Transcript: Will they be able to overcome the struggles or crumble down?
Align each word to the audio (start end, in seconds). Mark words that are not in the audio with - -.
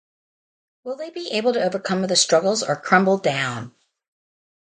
Will 0.83 0.95
they 0.95 1.11
be 1.11 1.29
able 1.31 1.53
to 1.53 1.63
overcome 1.63 2.01
the 2.07 2.15
struggles 2.15 2.63
or 2.63 2.75
crumble 2.75 3.19
down? 3.19 3.75